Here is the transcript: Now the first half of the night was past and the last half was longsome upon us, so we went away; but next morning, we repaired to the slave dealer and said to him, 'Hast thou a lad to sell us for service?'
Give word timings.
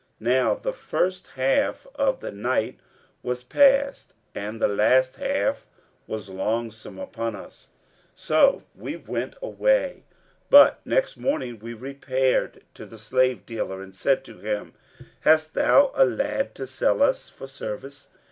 Now 0.19 0.55
the 0.55 0.73
first 0.73 1.27
half 1.35 1.85
of 1.93 2.21
the 2.21 2.31
night 2.31 2.79
was 3.21 3.43
past 3.43 4.15
and 4.33 4.59
the 4.59 4.67
last 4.67 5.17
half 5.17 5.67
was 6.07 6.27
longsome 6.27 6.97
upon 6.99 7.35
us, 7.35 7.69
so 8.15 8.63
we 8.73 8.95
went 8.95 9.35
away; 9.43 10.01
but 10.49 10.79
next 10.85 11.17
morning, 11.17 11.59
we 11.59 11.75
repaired 11.75 12.63
to 12.73 12.87
the 12.87 12.97
slave 12.97 13.45
dealer 13.45 13.83
and 13.83 13.95
said 13.95 14.23
to 14.25 14.39
him, 14.39 14.73
'Hast 15.19 15.53
thou 15.53 15.91
a 15.93 16.03
lad 16.03 16.55
to 16.55 16.65
sell 16.65 17.03
us 17.03 17.29
for 17.29 17.45
service?' 17.45 18.09